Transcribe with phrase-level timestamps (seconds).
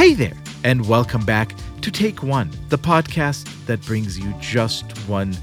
[0.00, 0.32] Hey there,
[0.64, 5.36] and welcome back to Take One, the podcast that brings you just one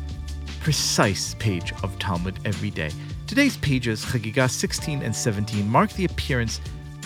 [0.61, 2.89] precise page of Talmud every day.
[3.27, 6.59] Today's pages, Chagiga 16 and 17, mark the appearance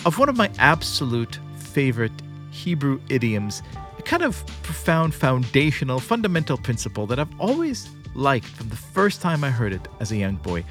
[0.06, 2.22] of one of my absolute favorite
[2.52, 3.62] Hebrew idioms,
[3.98, 9.44] a kind of profound, foundational, fundamental principle that I've always liked from the first time
[9.44, 10.64] I heard it as a young boy.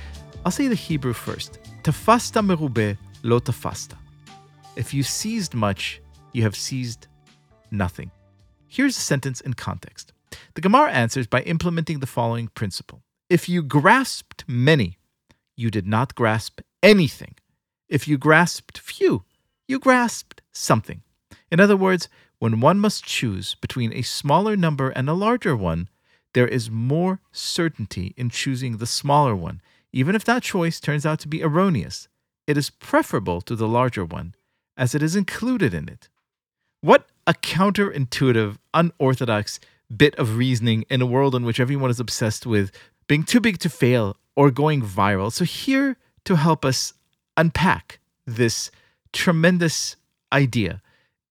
[0.43, 1.59] I'll say the Hebrew first.
[1.83, 3.97] Tafasta merube lo tafasta.
[4.75, 6.00] If you seized much,
[6.33, 7.07] you have seized
[7.69, 8.11] nothing.
[8.67, 10.13] Here's a sentence in context.
[10.53, 14.97] The Gemara answers by implementing the following principle If you grasped many,
[15.55, 17.35] you did not grasp anything.
[17.89, 19.25] If you grasped few,
[19.67, 21.01] you grasped something.
[21.51, 22.07] In other words,
[22.39, 25.89] when one must choose between a smaller number and a larger one,
[26.33, 29.61] there is more certainty in choosing the smaller one,
[29.91, 32.07] even if that choice turns out to be erroneous.
[32.47, 34.33] It is preferable to the larger one,
[34.77, 36.09] as it is included in it.
[36.81, 39.59] What a counterintuitive, unorthodox
[39.95, 42.71] bit of reasoning in a world in which everyone is obsessed with
[43.07, 45.31] being too big to fail or going viral.
[45.31, 46.93] So, here to help us
[47.37, 48.71] unpack this
[49.13, 49.95] tremendous
[50.33, 50.81] idea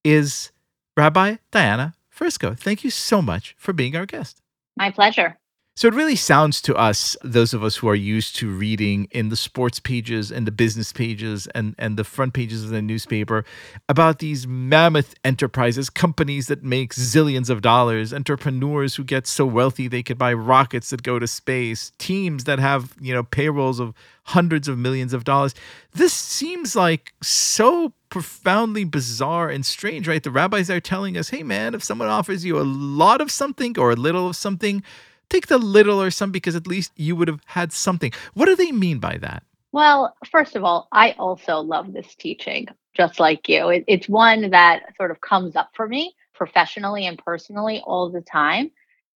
[0.05, 0.53] is
[0.97, 2.57] Rabbi Diana Fersko.
[2.57, 4.41] Thank you so much for being our guest.
[4.77, 5.37] My pleasure.
[5.81, 9.31] So it really sounds to us, those of us who are used to reading in
[9.31, 13.47] the sports pages and the business pages and, and the front pages of the newspaper
[13.89, 19.89] about these mammoth enterprises, companies that make zillions of dollars, entrepreneurs who get so wealthy
[19.89, 23.95] they could buy rockets that go to space, teams that have, you know, payrolls of
[24.25, 25.55] hundreds of millions of dollars.
[25.95, 30.23] This seems like so profoundly bizarre and strange, right?
[30.23, 33.79] The rabbis are telling us, hey man, if someone offers you a lot of something
[33.79, 34.83] or a little of something,
[35.31, 38.13] take the little or some because at least you would have had something.
[38.35, 39.43] What do they mean by that?
[39.73, 43.69] Well, first of all, I also love this teaching, just like you.
[43.69, 48.23] It, it's one that sort of comes up for me professionally and personally all the
[48.23, 48.71] time.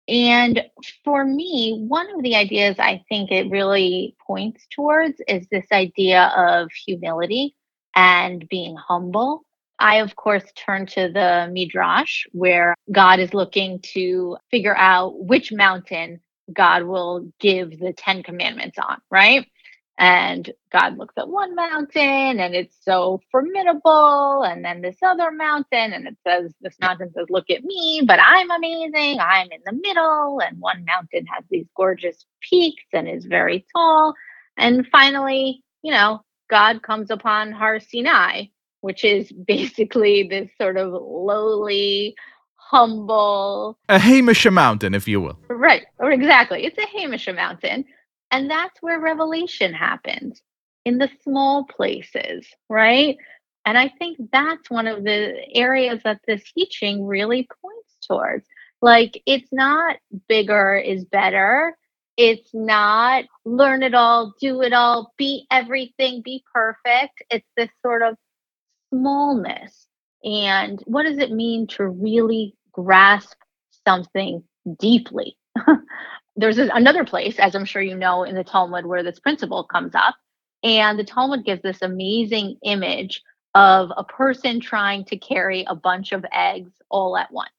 [0.07, 0.63] And
[1.03, 6.31] for me, one of the ideas I think it really points towards is this idea
[6.37, 7.55] of humility
[7.95, 9.43] and being humble.
[9.79, 15.51] I, of course, turn to the Midrash where God is looking to figure out which
[15.51, 16.21] mountain
[16.53, 19.47] God will give the Ten Commandments on, right?
[19.97, 24.43] And God looks at one mountain and it's so formidable.
[24.43, 28.19] And then this other mountain, and it says, This mountain says, Look at me, but
[28.21, 29.19] I'm amazing.
[29.19, 30.41] I'm in the middle.
[30.41, 34.13] And one mountain has these gorgeous peaks and is very tall.
[34.57, 38.47] And finally, you know, God comes upon Har Sinai
[38.85, 42.13] which is basically this sort of lowly,
[42.53, 43.79] humble.
[43.89, 45.39] A Heimish mountain, if you will.
[45.49, 46.65] Right, or exactly.
[46.65, 47.85] It's a Heimish mountain.
[48.29, 50.39] And that's where revelation happens
[50.85, 53.17] in the small places, right?
[53.65, 58.45] And I think that's one of the areas that this teaching really points towards.
[58.83, 59.95] Like, it's not
[60.27, 61.75] bigger is better.
[62.17, 67.23] It's not learn it all, do it all, be everything, be perfect.
[67.31, 68.15] It's this sort of
[68.89, 69.87] smallness
[70.23, 73.37] and what does it mean to really grasp
[73.85, 74.43] something
[74.79, 75.37] deeply
[76.35, 79.93] there's another place as i'm sure you know in the talmud where this principle comes
[79.95, 80.15] up
[80.63, 83.21] and the talmud gives this amazing image
[83.53, 87.49] of a person trying to carry a bunch of eggs all at once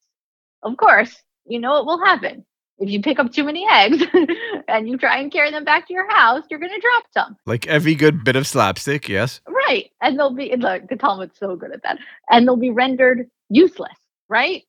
[0.62, 2.44] of course you know what will happen
[2.78, 4.02] if you pick up too many eggs
[4.68, 7.36] and you try and carry them back to your house, you're going to drop some.
[7.46, 9.40] Like every good bit of slapstick, yes.
[9.66, 9.90] Right.
[10.02, 11.98] And they'll be, look, the Talmud's so good at that.
[12.30, 14.64] And they'll be rendered useless, right?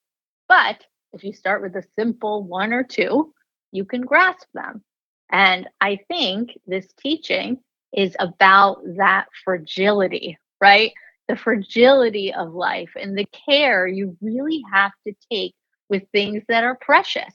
[0.50, 3.34] But if you start with a simple one or two,
[3.72, 4.84] you can grasp them.
[5.32, 7.60] And I think this teaching
[7.94, 10.94] is about that fragility, right?
[11.30, 15.56] The fragility of life and the care you really have to take
[15.90, 17.34] with things that are precious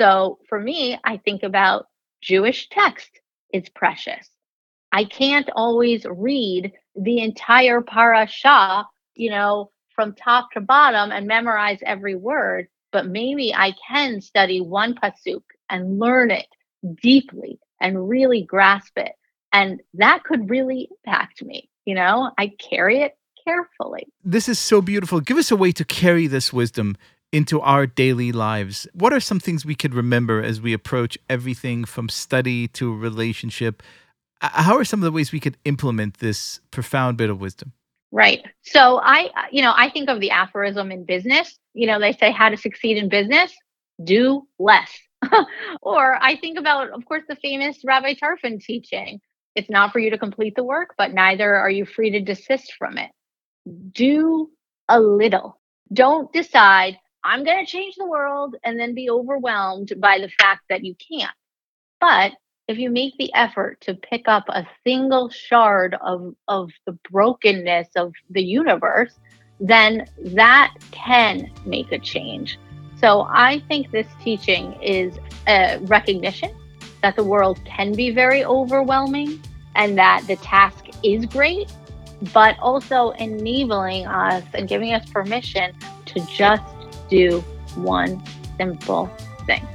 [0.00, 1.86] so for me, I think about
[2.22, 3.20] Jewish text.
[3.52, 4.28] is precious.
[4.92, 11.78] I can't always read the entire parasha, you know, from top to bottom and memorize
[11.84, 16.46] every word, but maybe I can study one pasuk and learn it
[17.02, 19.12] deeply and really grasp it.
[19.52, 21.68] And that could really impact me.
[21.86, 24.06] You know, I carry it carefully.
[24.22, 25.20] This is so beautiful.
[25.20, 26.96] Give us a way to carry this wisdom
[27.32, 28.86] into our daily lives.
[28.92, 33.82] What are some things we could remember as we approach everything from study to relationship?
[34.40, 37.72] How are some of the ways we could implement this profound bit of wisdom?
[38.12, 38.42] Right.
[38.62, 41.58] So I, you know, I think of the aphorism in business.
[41.74, 43.54] You know, they say how to succeed in business,
[44.02, 44.90] do less.
[45.82, 49.20] or I think about, of course, the famous Rabbi Tarfon teaching.
[49.54, 52.72] It's not for you to complete the work, but neither are you free to desist
[52.78, 53.10] from it.
[53.92, 54.50] Do
[54.88, 55.60] a little
[55.92, 60.62] Don't decide, I'm going to change the world and then be overwhelmed by the fact
[60.68, 61.30] that you can't.
[62.00, 62.32] But
[62.70, 67.88] if you make the effort to pick up a single shard of, of the brokenness
[67.96, 69.18] of the universe,
[69.58, 72.60] then that can make a change.
[73.00, 75.18] So I think this teaching is
[75.48, 76.54] a recognition
[77.02, 79.42] that the world can be very overwhelming
[79.74, 81.72] and that the task is great,
[82.32, 85.74] but also enabling us and giving us permission
[86.06, 86.62] to just
[87.08, 87.40] do
[87.74, 88.22] one
[88.56, 89.10] simple
[89.44, 89.66] thing.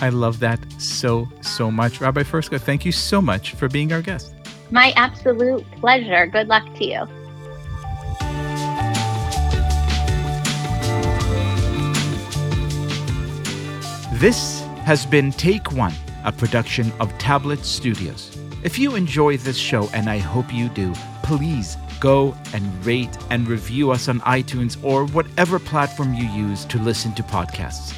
[0.00, 2.00] I love that so, so much.
[2.00, 4.34] Rabbi Fersko, thank you so much for being our guest.
[4.70, 6.26] My absolute pleasure.
[6.26, 7.06] Good luck to you.
[14.18, 15.92] This has been Take One,
[16.24, 18.36] a production of Tablet Studios.
[18.62, 23.46] If you enjoy this show, and I hope you do, please go and rate and
[23.46, 27.94] review us on iTunes or whatever platform you use to listen to podcasts.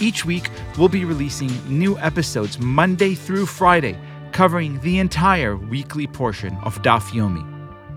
[0.00, 3.98] Each week, we'll be releasing new episodes Monday through Friday,
[4.30, 7.44] covering the entire weekly portion of Daf Yomi.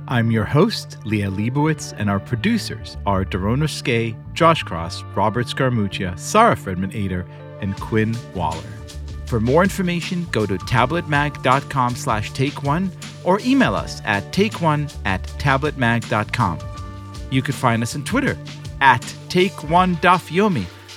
[0.07, 6.17] I'm your host, Liel Leibovitz, and our producers are Daron Skay, Josh Cross, Robert Scaramuccia,
[6.17, 7.25] Sarah Fredman Ader,
[7.61, 8.61] and Quinn Waller.
[9.27, 12.91] For more information, go to tabletmag.com slash take one
[13.23, 16.57] or email us at takeone at tabletmag.com.
[17.29, 18.37] You could find us on Twitter
[18.81, 20.65] at take one dafyomi